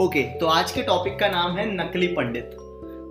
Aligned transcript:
Okay 0.00 0.22
तो 0.38 0.46
आज 0.46 0.72
के 0.72 0.82
टॉपिक 0.82 1.18
का 1.18 1.28
नाम 1.28 1.56
है 1.56 1.64
नकली 1.66 2.06
पंडित। 2.06 2.50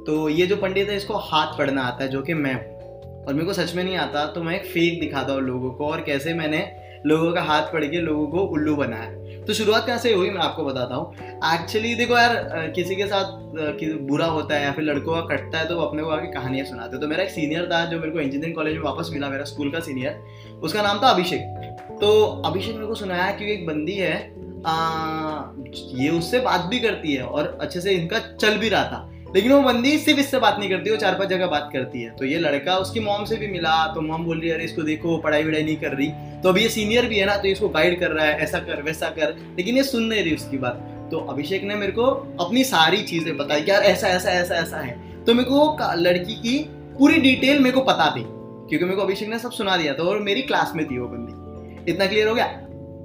तो 0.08 0.28
ये 0.30 0.46
जो 0.48 0.56
पंडित 0.56 0.90
है, 0.90 0.96
इसको 0.98 1.14
हाथ 1.20 1.58
पढ़ना 1.58 1.84
आता 1.84 2.04
है, 2.04 2.10
जो 2.10 2.22
कि 2.22 2.34
मैं 2.34 2.54
हूँ। 2.54 3.24
और 3.24 3.34
मेरे 3.34 3.46
को 3.46 3.54
सच 3.54 3.74
में 3.76 3.84
नहीं 3.84 3.96
आता 3.98 4.26
तो 4.26 4.44
मैं 4.44 4.56
एक 4.56 4.66
फेक 4.66 5.00
दिखाता 5.00 5.34
हूँ 5.34 5.42
लोगों 5.42 5.72
को, 5.72 5.88
और 5.88 6.02
कैसे 6.02 6.34
मैंने 6.34 6.60
लोगों 7.06 7.32
का 7.34 7.42
हाथ 7.42 7.72
पढ़ 7.74 7.86
के 7.86 8.02
लोगों 8.02 8.28
को 8.28 8.42
उल्लू 8.48 8.76
बनाया। 8.76 9.42
तो 9.46 9.54
शुरुआत 9.54 9.86
कहाँ 9.88 9.98
कैसे 9.98 10.14
हुई, 10.14 10.30
मैं 10.30 10.42
आपको 10.42 10.66
बताता 10.66 10.96
हूँ। 10.96 11.14
एक्चुअली 11.54 11.96
देखो 11.96 12.18
यार 12.18 12.72
किसी 12.76 12.96
के 12.96 13.08
साथ 13.08 13.34
बुरा 14.04 14.26
होता 14.28 14.56
है 14.56 14.64
या 14.64 14.72
फिर 14.72 14.84
लड़कों 14.84 15.14
का 15.14 15.36
कटता 15.36 15.58
है 15.58 15.68
तो 15.68 15.76
वो 15.76 15.82
अपने 15.82 16.04
को 16.04 16.10
आगे 16.10 16.32
कहानियाँ 16.32 16.66
सुनाते 16.66 17.00
तो 17.00 17.08
मेरा 17.08 17.24
एक 17.24 17.30
सीनियर 17.32 17.70
था, 17.72 17.86
जो 17.86 18.00
मेरे 18.00 18.12
को 18.12 18.20
इंजीनियरिंग 18.20 18.56
कॉलेज 18.56 18.78
में 18.78 18.84
वापस 18.84 19.10
मिला, 19.14 19.30
मेरा 19.30 19.44
स्कूल 19.46 19.72
का 19.72 19.80
सीनियर 19.82 20.60
उसका 20.64 20.82
नाम 20.82 21.02
था 21.04 21.10
अभिषेक। 21.10 22.00
तो 22.02 22.26
अभिषेक 22.46 22.76
मेरे 22.76 22.88
को 22.88 22.96
सुनाया 22.96 23.32
कि 23.32 23.54
एक 23.54 23.68
बंदी 23.68 23.94
है 23.96 24.18
आ, 24.66 25.52
ये 25.96 26.10
उससे 26.10 26.40
बात 26.40 26.62
भी 26.62 26.80
करती 26.80 27.14
है 27.14 27.24
और 27.24 27.58
अच्छे 27.62 27.82
से 27.82 27.92
इनका 27.92 28.20
चल 28.36 28.58
भी 28.58 28.70
रहा 28.70 28.84
था। 28.84 29.12
लेकिन 29.36 29.52
वो 29.52 29.62
बंदी 29.62 29.98
सिर्फ़ 29.98 30.20
इससे 30.20 30.40
बात 30.40 30.60
नहीं 30.60 30.70
करती 30.70 30.90
वो 30.90 30.98
चार 30.98 31.16
पाँच 31.16 31.30
जगह 31.30 31.48
बात 31.48 31.70
करती 31.74 32.02
है। 32.02 32.10
तो 32.10 32.26
ये 32.26 32.38
लड़का 32.40 32.78
उसकी 32.78 33.00
मॉम 33.00 33.26
से 33.26 33.36
भी 33.36 33.48
मिला 33.48 33.76
तो 33.94 34.02
मॉम 34.02 34.24
बोल 34.26 34.40
रही 34.40 34.50
है 34.50 34.56
अरे 34.56 34.66
इसको 34.66 34.82
देखो 34.82 35.18
पढ़ाई 35.18 35.44
वढ़ाई 35.44 35.64
नहीं 35.64 35.76
कर 35.76 35.92
रही। 35.92 36.08
तो 36.44 36.50
अभी 36.50 36.62
ये 36.62 36.70
सीनियर 36.70 37.06
भी 37.06 37.18
है 37.18 37.26
ना 37.26 37.36
तो 37.38 37.48
इसको 37.48 37.70
गाइड 37.70 38.00
कर 38.00 38.12
रहा 38.12 38.26
है 38.26 38.40
ऐसा 38.40 38.60
कर 38.60 38.82
वैसा 38.82 39.10
कर। 39.10 39.36
लेकिन 39.58 39.78
ये 39.78 39.84
सुन 39.84 40.04
नहीं 40.04 40.24
रही 40.24 40.36
उसकी 40.36 40.58
बात। 40.58 41.08
तो 41.12 41.18
अभिषेक 41.30 41.64
ने 41.64 41.76
मेरे 41.76 41.92
को 41.92 42.04
अपनी 42.40 42.64
सारी 42.64 43.02
चीज़ें 43.04 43.36
बताई 43.38 43.62
कि 43.62 43.72
यार 43.72 43.84
ऐसा 43.84 44.08
ऐसा 44.08 44.32
ऐसा 44.32 44.56
ऐसा 44.56 44.78
है। 44.78 45.24
तो 45.26 45.34
मेरे 45.34 45.50
को 45.50 45.78
लड़की 45.96 46.36
की 46.36 46.58
पूरी 47.00 47.18
डिटेल 47.22 47.60
मेरे 47.60 47.72
को 47.72 47.82
पता 47.82 48.10
थी 48.12 48.24
क्योंकि 48.24 48.84
मेरे 48.86 48.96
को 48.96 49.02
अभिषेक 49.02 49.30
ने 49.30 49.40
सब 49.40 49.52
सुना 49.52 49.78
दिया 49.78 49.94
था 49.94 50.04
और 50.04 50.20
मेरी 50.20 50.42
क्लास 50.42 50.72
में 50.76 50.86
थी 50.86 50.98
वो 51.00 51.08
बंदी। 51.08 51.92
इतना 51.92 52.06
क्लियर 52.06 52.28
हो 52.28 52.36
गया? 52.36 52.46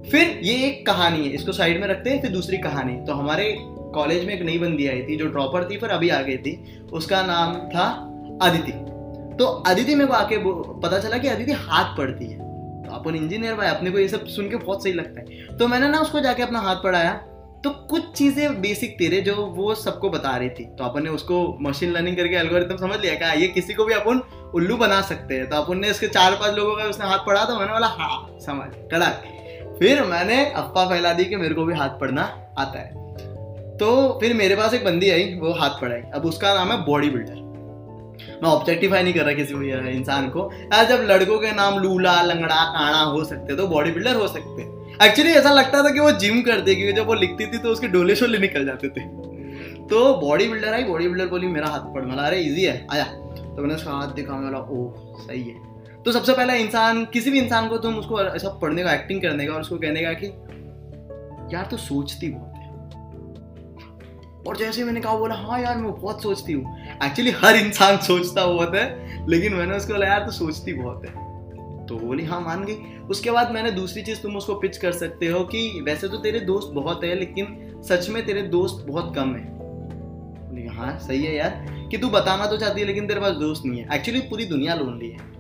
फिर 0.05 0.39
ये 0.43 0.55
एक 0.67 0.85
कहानी 0.87 1.19
है, 1.19 1.31
इसको 1.31 1.53
साइड 1.53 1.81
में 1.81 1.87
रखते 1.89 2.11
हैं, 2.11 2.21
फिर 2.23 2.31
दूसरी 2.31 2.59
कहानी। 2.59 2.97
तो 3.07 3.15
हमारे 3.15 3.55
कॉलेज 3.95 4.25
में 4.25 4.35
एक 4.35 4.43
नई 4.43 4.59
बंदी 4.59 4.87
आई 4.87 5.03
थी, 5.03 5.17
जो 5.17 5.27
ड्रॉपर 5.27 5.69
थी 5.71 5.77
फिर 5.77 5.91
अभी 5.91 6.09
आ 6.09 6.21
गई 6.23 6.37
थी। 6.37 6.87
उसका 6.93 7.23
नाम 7.23 7.55
था 7.69 7.87
अदिति 8.43 8.73
तो 9.39 9.47
अदिति 9.67 9.95
मेरे 9.95 10.07
को 10.07 10.15
आके 10.15 10.37
पता 10.81 10.99
चला 10.99 11.19
कि 11.19 11.29
अदिति 11.29 11.53
हाथ 11.53 11.97
पढ़ती 11.97 12.27
है। 12.27 12.39
तो 12.85 12.93
अपन 12.93 13.15
इंजीनियर 13.15 13.55
भाई, 13.55 13.69
अपने 13.69 13.91
को 13.91 13.99
ये 13.99 14.09
सब 14.09 14.27
सुन 14.27 14.49
के 14.51 14.57
बहुत 14.57 14.83
सही 14.83 14.93
लगता 14.93 15.21
है। 15.21 15.57
तो 15.59 15.69
मैंने 15.69 15.89
ना 15.89 16.01
उसको 16.01 16.21
जाके 16.21 16.43
अपना 16.43 16.61
हाथ 16.61 16.77
पढ़ाया। 16.77 17.13
तो 17.65 17.71
कुछ 17.91 18.13
चीज़ें 18.13 18.61
बेसिक 18.61 18.95
तेरे, 18.99 19.21
जो 19.21 19.35
वो 19.35 19.75
सबको 19.77 20.11
बता 20.11 20.37
रही 20.37 20.49
थी। 20.51 20.65
तो 20.77 20.85
अपन 20.85 21.03
ने 21.03 21.11
उसको 21.11 21.43
मशीन 21.63 21.93
लर्निंग 21.93 22.17
करके 22.17 22.37
एल्गोरिथम 22.37 22.77
समझ 22.79 23.01
लिया 23.01 23.15
क्या 23.15 23.33
ये 23.33 23.49
किसी 23.49 23.75
को 23.75 23.85
भी 23.85 23.95
अपन 23.95 24.23
उल्लू 24.55 24.77
बना 24.77 25.01
सकते 25.03 25.35
हैं। 25.35 25.49
तो 25.51 25.57
अपन 25.57 25.79
ने 25.79 25.91
इसके 25.91 26.09
चार 26.09 26.35
पाँच 26.35 26.57
लोगों 26.57 26.77
का 26.77 26.85
उसने 26.85 27.07
हाथ 27.07 27.27
पढ़ा 27.27 27.45
तो 27.45 27.59
मैंने 27.59 27.73
बोला 27.73 27.87
हाँ 27.89 28.39
समझ 28.41 28.69
कड़क 28.93 29.23
फिर 29.81 30.03
मैंने 30.03 30.45
अफवाह 30.47 30.89
फैला 30.89 31.13
दी 31.13 31.25
कि 31.25 31.37
मेरे 31.37 31.55
को 31.55 31.65
भी 31.65 31.75
हाथ 31.75 31.99
पढ़ना 32.01 32.23
आता 32.59 32.79
है। 32.79 33.77
तो 33.79 34.19
फिर 34.21 34.35
मेरे 34.35 34.57
पास 34.57 34.75
एक 34.75 34.85
बंदी 34.85 35.11
आई, 35.11 35.23
वो 35.35 35.53
हाथ 35.53 35.81
पढ़ाई। 35.81 36.01
अब 36.15 36.25
उसका 36.27 36.55
नाम 36.55 36.73
है 36.73 36.85
बॉडी 36.87 37.11
बिल्डर। 37.11 37.39
मैं 38.43 38.49
ऑब्जेक्टिफाई 38.51 39.03
नहीं 39.03 39.15
कर 39.15 39.25
रहा 39.25 39.33
किसी 39.33 39.55
को 39.55 39.63
इंसान 39.91 40.29
को। 40.29 40.51
यार, 40.55 40.85
जब 40.87 41.07
लड़कों 41.11 41.39
के 41.39 41.53
नाम 41.53 41.79
लूला, 41.79 42.21
लंगड़ा 42.23 42.65
काना 42.75 43.03
हो 43.03 43.25
सकते 43.25 43.57
तो 43.57 43.67
बॉडी 43.67 43.91
बिल्डर 43.91 44.15
हो 44.15 44.27
सकते। 44.29 44.63
एक्चुअली 45.07 45.33
ऐसा 45.33 45.53
लगता 45.53 45.83
था 45.83 45.91
कि 45.91 46.01
वो 46.01 46.11
जिम 46.11 46.43
करते, 46.43 46.75
क्योंकि 46.75 46.93
जब 46.93 47.07
वो 47.07 47.15
लिखती 47.15 47.47
थी 47.47 47.59
तो 47.59 47.69
उसके 47.69 47.89
डोले 47.89 48.17
शोले 48.17 48.39
निकल 48.39 48.67
जाते 48.67 48.89
थे। 48.89 49.07
तो 49.89 50.15
बॉडी 50.17 50.49
बिल्डर 50.49 50.75
आई, 50.75 50.83
बॉडी 50.83 51.09
बिल्डर 51.09 51.27
बोली, 51.27 51.47
मेरा 51.47 51.69
हाथ 51.69 51.93
पढ़। 51.95 52.05
मला 52.05 52.23
अरे 52.23 52.41
इजी 52.41 52.65
है, 52.65 52.87
आया। 52.93 53.05
तो 53.05 53.63
मैंने 53.63 53.75
उसका 53.75 53.93
हाथ 53.93 54.15
दिखा 54.15 54.37
मेरा 54.37 54.59
ओह, 54.59 55.23
सही 55.23 55.43
है। 55.43 55.70
तो 56.05 56.13
सबसे 56.13 56.33
पहला 56.33 56.55
इंसान, 56.55 57.05
किसी 57.05 57.31
भी 57.31 57.41
इंसान 57.41 57.69
को 57.69 57.79
तुम 57.79 57.95
उसको 57.95 58.23
ऐसा 58.23 58.49
पढ़ने 58.49 58.83
का 58.83 58.93
एक्टिंग 58.95 59.23
करने 59.23 59.47
का 59.47 59.53
और 59.53 59.61
उसको 59.61 59.77
कहने 59.77 60.03
का 60.03 60.13
कि, 60.13 60.27
यार 61.57 61.67
तो 61.71 61.77
सोचती 61.77 62.29
बहुत 62.29 62.53
है। 62.57 62.71
और 64.49 64.57
जैसे 64.57 64.85
मैंने 64.85 65.01
कहा, 65.01 65.17
बोला 65.17 65.35
हाँ 65.35 65.61
यार, 65.61 65.77
मैं 65.77 66.01
बहुत 66.01 66.23
सोचती 66.23 66.53
हूँ। 66.53 66.79
एक्चुअली 67.05 67.31
हर 67.31 67.57
इंसान 67.57 67.97
सोचता 67.97 68.47
बहुत 68.47 68.75
है, 68.75 69.11
लेकिन 69.29 69.55
मैंने 69.55 69.77
उसको 69.77 69.93
बोला, 69.93 70.07
यार 70.07 70.27
तो 70.27 70.33
सोचती 70.33 70.73
बहुत 70.73 71.03
है। 71.09 71.31
तो 71.87 71.97
बोली 71.97 72.25
हाँ 72.25 72.41
मान 72.41 72.65
गई। 72.65 72.75
उसके 73.11 73.31
बाद 73.31 73.51
मैंने 73.51 73.71
दूसरी 73.71 74.03
चीज़ 74.03 74.21
तुम 74.21 74.37
उसको 74.37 74.55
पिच 74.55 74.77
कर 74.77 74.93
सकते 74.93 75.27
हो 75.27 75.45
कि, 75.45 75.83
वैसे 75.85 76.09
तो 76.09 76.17
तेरे 76.17 76.41
दोस्त 76.41 76.69
बहुत 76.69 77.05
है, 77.05 77.15
लेकिन 77.15 77.77
सच 77.85 78.09
में 78.09 78.27
तेरे 78.27 78.43
दोस्त 78.43 78.85
बहुत 78.89 79.15
कम 79.17 79.35
है। 79.35 79.61
हाँ 80.77 80.99
सही 80.99 81.25
है 81.25 81.37
यार। 81.37 81.67
कि 81.91 81.99
तू 81.99 82.09
बताना 82.09 82.47
तो 82.47 82.57
चाहती 82.57 82.81
है, 82.81 82.87
लेकिन 82.87 83.07
तेरे 83.07 83.21
पास 83.21 83.33
दोस्त 83.33 83.63
नहीं 83.67 83.81
है। 83.81 83.89
एक्चुअली 83.95 84.21
पूरी 84.21 84.45
दुनिया 84.45 84.75
लोनली 84.75 85.11
है। 85.11 85.40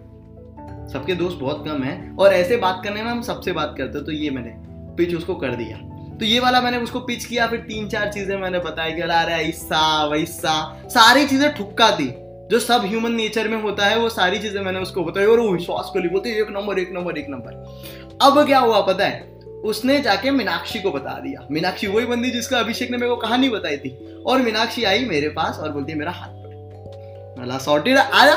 सबके 0.93 1.15
दोस्त 1.15 1.39
बहुत 1.39 1.65
कम 1.67 1.83
है। 1.83 2.17
और 2.17 2.33
ऐसे 2.33 2.56
बात 2.56 2.81
करने 2.84 3.03
में 3.03 3.11
हम 3.11 3.23
सबसे 3.23 3.53
बात 3.53 3.75
करते 3.78 3.99
हैं 3.99 4.06
तो 4.06 4.12
ये 4.12 4.31
मैंने 4.31 4.55
पिच 4.97 5.15
उसको 5.15 5.34
कर 5.34 5.55
दिया। 5.55 5.77
तो 6.19 6.25
ये 6.25 6.41
वाला 6.41 6.61
मैंने 6.61 6.78
उसको 6.78 7.01
पिच 7.01 7.25
किया, 7.25 7.47
फिर 7.47 7.61
तीन 7.61 7.89
चार 7.89 8.12
चीज़ें 8.12 8.37
मैंने 8.37 8.59
बताई 8.59 8.93
कि, 8.93 9.01
अरे 9.01 9.34
ऐसा 9.34 10.05
वैसा 10.05 10.89
सारी 10.89 11.27
चीज़ें 11.27 11.53
ठुक्का 11.55 11.91
दी। 11.91 12.11
जो 12.51 12.59
सब 12.59 12.84
ह्यूमन 12.84 13.12
नेचर 13.12 13.49
में 13.49 13.62
होता 13.62 13.87
है, 13.87 13.99
वो 13.99 14.09
सारी 14.09 14.39
चीज़ें 14.39 14.61
मैंने 14.62 14.81
उसको 14.81 15.05
बताई 15.05 15.27
और 15.27 15.41
वो 15.41 15.49
विश्वास 15.49 15.91
को 15.93 16.09
बोलते, 16.11 16.31
एक 16.31 16.51
नंबर 16.51 16.78
एक 16.78 16.91
नंबर 16.93 17.19
एक 17.19 17.27
नंबर। 17.28 18.19
अब 18.22 18.47
क्या 18.47 18.59
हुआ 18.59 18.81
पता 18.81 19.05
है? 19.05 19.28
उसने 19.65 20.01
जाके 20.01 20.31
मीनाक्षी 20.31 20.78
को 20.78 20.91
बता 20.91 21.19
दिया। 21.21 21.47
मीनाक्षी 21.51 21.87
वही 21.87 22.07
बंदी 22.07 22.31
जिसका 22.31 22.59
अभिषेक 22.59 22.91
ने 22.91 22.97
मेरे 22.97 23.11
को 23.11 23.17
कहानी 23.17 23.49
बताई 23.49 23.77
थी। 23.77 24.22
और 24.27 24.43
मीनाक्षी 24.43 24.84
आई 24.84 25.05
मेरे 25.05 25.28
पास 25.28 25.59
और 25.59 25.72
बोलती, 25.72 25.95
मेरा 25.95 26.11
हाथ 26.11 26.28
पड़े 26.28 27.59
सॉर्टेड 27.59 27.99
आया। 27.99 28.34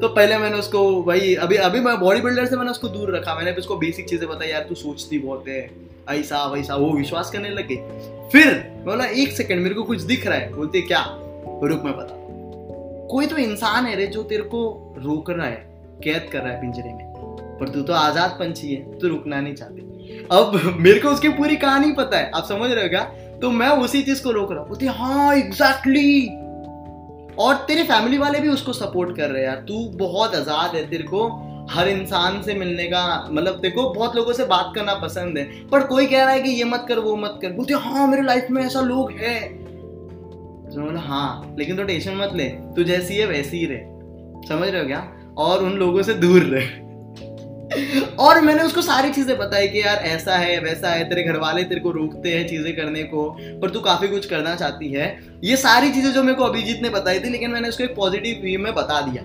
तो 0.00 0.08
पहले 0.08 0.38
मैंने 0.38 0.56
उसको 0.56 1.02
भाई, 1.02 1.34
अभी 1.34 1.56
अभी 1.56 1.80
मैं 1.80 2.00
बॉडी 2.00 2.20
बिल्डर 2.20 2.46
से 2.46 2.56
मैंने 2.56 2.70
उसको 2.70 2.88
दूर 2.88 3.16
रखा। 3.16 3.34
मैंने 3.34 3.52
उसको 3.52 3.76
बेसिक 3.76 4.08
चीज़ें 4.08 4.28
बताई, 4.28 4.48
यार, 4.48 4.62
तू 4.62 4.74
सोचती 4.74 5.18
बहुत 5.18 5.44
है, 5.48 5.70
ऐसा, 6.10 6.46
वैसा। 6.46 6.76
वो 6.76 6.92
विश्वास 6.92 7.30
करने 7.30 7.48
लगे। 7.48 7.76
फिर 8.32 8.54
बोला, 8.84 9.04
एक 9.04 9.32
सेकंड 9.32 9.62
मेरे 9.62 9.74
को 9.74 9.82
कुछ 9.82 10.02
दिख 10.02 10.26
रहा 10.26 10.38
है। 10.38 10.52
बोलते, 10.54 10.80
क्या? 10.80 11.04
रुक, 11.64 11.82
मैं 11.84 11.96
बता 11.96 12.20
कोई 13.10 13.26
तो 13.26 13.36
इंसान 13.36 13.86
है 13.86 13.96
रे 13.96 14.06
जो 14.06 14.22
तेरे 14.22 14.42
को 14.42 14.94
रोक 14.98 15.30
रहा 15.30 15.46
है, 15.46 15.66
कैद 16.04 16.28
कर 16.32 16.38
रहा 16.38 16.52
है 16.52 16.60
पिंजरे 16.60 16.92
में। 16.92 17.14
पर 17.60 17.68
तू 17.68 17.82
तो 17.82 17.92
आज़ाद 17.92 18.30
पंछी 18.30 18.74
है, 18.74 18.98
तू 18.98 19.08
रुकना 19.08 19.40
नहीं 19.40 19.54
चाहती। 19.54 19.80
अब 20.32 20.76
मेरे 20.80 21.00
को 21.00 21.08
उसकी 21.08 21.28
पूरी 21.28 21.56
कहानी 21.56 21.92
पता 21.92 22.18
है, 22.18 22.30
आप 22.30 22.44
समझ 22.44 22.70
रहे 22.70 22.82
हो 22.82 22.88
क्या? 22.88 23.04
तो 23.40 23.50
मैं 23.50 23.68
उसी 23.68 24.02
चीज़ 24.02 24.22
को 24.22 24.30
रोक 24.30 24.52
रहा 24.52 24.60
हूँ। 24.60 24.94
हाँ 24.96 25.36
एग्जैक्टली 25.36 26.28
और 27.38 27.54
तेरे 27.68 27.82
फैमिली 27.82 28.18
वाले 28.18 28.40
भी 28.40 28.48
उसको 28.48 28.72
सपोर्ट 28.72 29.16
कर 29.16 29.30
रहे 29.30 29.42
हैं 29.42 29.48
यार। 29.48 29.64
तू 29.68 29.88
बहुत 29.96 30.34
आज़ाद 30.34 30.74
है, 30.76 30.88
तेरे 30.90 31.04
को 31.04 31.26
हर 31.70 31.88
इंसान 31.88 32.40
से 32.42 32.54
मिलने 32.54 32.84
का 32.84 33.04
मतलब 33.30 33.60
देखो 33.60 33.88
बहुत 33.90 34.16
लोगों 34.16 34.32
से 34.32 34.44
बात 34.44 34.72
करना 34.74 34.94
पसंद 34.94 35.38
है। 35.38 35.44
पर 35.68 35.86
कोई 35.86 36.06
कह 36.06 36.24
रहा 36.24 36.32
है 36.32 36.40
कि 36.42 36.50
ये 36.50 36.64
मत 36.64 36.84
कर, 36.88 36.98
वो 36.98 37.16
मत 37.16 37.38
कर। 37.42 37.52
बोलते 37.52 37.74
हाँ 37.74 38.06
मेरे 38.06 38.22
लाइफ 38.22 38.46
में 38.50 38.62
ऐसा 38.64 38.80
लोग 38.80 39.12
है। 39.12 39.40
तो 40.64 40.80
बोला 40.80 41.00
हाँ 41.00 41.54
लेकिन 41.58 41.76
तो 41.76 41.84
टेंशन 41.84 42.16
मत 42.16 42.34
ले। 42.34 42.48
तू 42.76 42.84
जैसी 42.84 43.16
है, 43.16 43.26
वैसी 43.26 43.58
ही 43.58 43.66
रहे। 43.66 44.48
समझ 44.48 44.68
रहे 44.68 44.80
हो 44.80 44.86
क्या? 44.86 45.08
और 45.38 45.64
उन 45.64 45.72
लोगों 45.72 46.02
से 46.02 46.14
दूर 46.14 46.42
रहे। 46.42 46.83
और 48.18 48.40
मैंने 48.40 48.62
उसको 48.62 48.82
सारी 48.82 49.10
चीज़ें 49.10 49.36
बताई 49.38 49.68
कि 49.68 49.80
यार 49.80 49.96
ऐसा 49.96 50.36
है, 50.36 50.58
वैसा 50.60 50.88
है, 50.88 51.08
तेरे 51.08 51.22
घर 51.22 51.36
वाले 51.36 51.62
तेरे 51.62 51.80
को 51.80 51.90
रोकते 51.90 52.28
हैं 52.28 52.46
चीज़ें 52.48 52.76
करने 52.76 53.02
को, 53.02 53.28
पर 53.62 53.70
तू 53.70 53.80
काफ़ी 53.80 54.08
कुछ 54.08 54.26
करना 54.26 54.54
चाहती 54.54 54.92
है। 54.92 55.06
ये 55.44 55.56
सारी 55.56 55.90
चीज़ें 55.90 56.12
जो 56.12 56.22
मेरे 56.22 56.38
को 56.38 56.44
अभिजीत 56.44 56.82
ने 56.82 56.90
बताई 56.90 57.20
थी, 57.20 57.30
लेकिन 57.30 57.50
मैंने 57.50 57.68
उसको 57.68 57.84
एक 57.84 57.94
पॉजिटिव 57.96 58.42
वे 58.44 58.56
में 58.56 58.74
बता 58.74 59.00
दिया। 59.00 59.22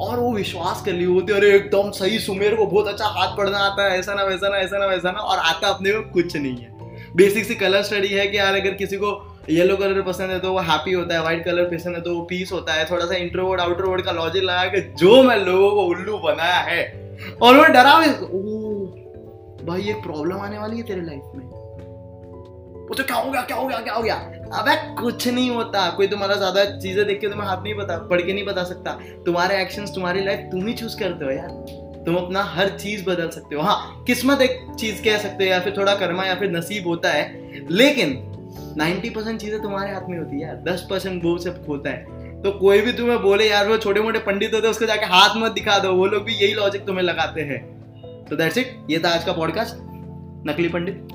और 0.00 0.18
वो 0.18 0.32
विश्वास 0.32 0.82
कर 0.86 0.92
ली 0.92 1.04
होती 1.04 1.32
अरे, 1.32 1.54
एकदम 1.56 1.90
सही, 1.90 2.18
सुमेर 2.18 2.54
को 2.54 2.66
बहुत 2.66 2.88
अच्छा 2.88 3.06
हाथ 3.06 3.36
पढ़ना 3.36 3.58
आता 3.58 3.90
है, 3.92 3.98
ऐसा 3.98 4.14
ना, 4.14 4.24
वैसा 4.24 4.48
ना, 4.48 4.56
ऐसा 4.56 4.78
ना, 4.78 4.86
वैसा 4.86 5.10
ना। 5.10 5.18
और 5.18 5.38
आता 5.38 5.68
अपने 5.68 5.92
को 5.92 6.00
कुछ 6.12 6.36
नहीं 6.36 6.56
है। 6.56 6.70
बेसिक 7.16 7.44
सी 7.44 7.54
कलर 7.54 7.82
स्टडी 7.82 8.08
है 8.08 8.26
कि 8.26 8.38
यार 8.38 8.54
अगर 8.54 8.74
किसी 8.74 8.96
को 8.96 9.28
येलो 9.50 9.76
कलर 9.76 10.00
पसंद 10.02 10.30
है 10.30 10.38
तो 10.40 10.52
वो 10.52 10.60
हैप्पी 10.60 10.92
होता 10.92 11.14
है 11.14 11.20
व्हाइट 11.20 11.44
कलर 11.44 11.64
पसंद 11.64 11.96
है 11.96 12.02
तो 12.02 12.14
वो 12.14 12.20
पीस 12.22 12.52
होता 12.52 12.72
है, 12.72 12.84
थोड़ा 12.90 13.06
सा 13.06 13.14
इंट्रोवर्ड 13.14 13.60
आउटरवर्ड 13.60 14.02
का 14.02 14.12
लॉजिक 14.12 14.42
लगा 14.42 14.64
के 14.64 14.80
जो 14.96 15.22
मैं 15.22 15.36
लोगों 15.36 15.70
को 15.70 15.82
उल्लू 15.82 16.18
बनाया 16.18 16.58
है 16.58 17.01
और 17.42 17.56
वो 17.56 17.64
डरा 17.64 17.98
भाई, 19.66 19.80
एक 19.82 20.02
प्रॉब्लम 20.02 20.36
आने 20.36 20.58
वाली 20.58 20.76
है 20.76 20.82
तेरे 20.82 21.00
लाइफ 21.00 21.22
में. 21.34 21.44
वो 22.88 22.94
तो 22.94 23.04
क्या 23.04 23.16
हो 23.16 23.30
गया, 23.30 23.42
क्या 23.42 23.56
हो 23.56 23.66
गया, 23.66 23.78
क्या 23.78 23.94
हो 23.94 24.02
गया? 24.02 24.14
अबे 24.54 25.02
कुछ 25.02 25.28
नहीं 25.28 25.50
होता। 25.50 25.90
कोई 25.90 26.06
तुम्हारा 26.06 26.34
ज़्यादा 26.34 26.64
चीज़ें 26.64 27.06
देख 27.06 27.20
के 27.20 27.28
तुम्हें 27.28 27.48
हाथ 27.48 27.62
नहीं 27.62 27.74
बता, 27.74 27.96
पढ़ 27.98 28.20
के 28.20 28.32
नहीं 28.32 28.44
बता 28.44 28.64
सकता। 28.64 28.92
तुम्हारे 29.26 29.60
एक्शंस 29.62 29.94
तुम्हारी 29.94 30.24
लाइफ 30.24 30.48
तुम 30.52 30.66
ही 30.66 30.74
चूज़ 30.74 30.98
करते 30.98 31.24
हो 31.24 31.30
यार। 31.30 31.48
तुम 32.06 32.16
अपना 32.16 32.42
हर 32.42 32.68
चीज़ 32.68 33.04
बदल 33.04 33.28
सकते 33.28 33.54
हो। 33.54 33.62
हाँ 33.62 34.04
किस्मत 34.06 34.40
एक 34.40 34.66
चीज़ 34.78 35.02
कह 35.02 35.18
सकते 35.18 35.44
हो, 35.44 35.50
या 35.50 35.60
फिर 35.60 35.74
थोड़ा 35.76 35.94
कर्मा, 35.94 36.24
या 36.24 36.34
फिर 36.34 36.50
नसीब 36.50 36.86
होता 36.86 37.08
है। 37.08 37.66
लेकिन 37.70 38.12
90 38.78 39.10
परसेंट 39.10 39.40
चीज़ें 39.40 39.62
तुम्हारे 39.62 39.92
हाथ 39.92 40.08
में 40.08 40.18
होती 40.18 40.40
है 40.40 40.64
10 40.64 40.86
परसेंट 40.90 41.24
वो 41.24 41.38
सब 41.38 41.64
होता 41.68 41.90
है। 41.90 42.21
तो 42.44 42.50
कोई 42.52 42.80
भी 42.80 42.92
तुम्हें 42.92 43.22
बोले, 43.22 43.50
यार, 43.50 43.68
वो 43.68 43.76
छोटे 43.76 44.00
मोटे 44.00 44.18
पंडित 44.18 44.54
होते 44.54 44.68
उसको 44.68 44.86
जाके 44.86 45.06
हाथ 45.06 45.36
मत 45.36 45.52
दिखा 45.52 45.78
दो, 45.78 45.92
वो 45.92 46.06
लोग 46.06 46.24
भी 46.24 46.34
यही 46.34 46.54
लॉजिक 46.54 46.86
तुम्हें 46.86 47.04
लगाते 47.04 47.40
हैं। 47.40 47.60
तो 48.24 48.36
दैट्स 48.36 48.58
इट 48.58 48.86
ये 48.90 48.98
था 48.98 49.08
आज 49.08 49.24
का 49.24 49.32
पॉडकास्ट 49.32 49.76
नकली 50.48 50.68
पंडित। 50.68 51.08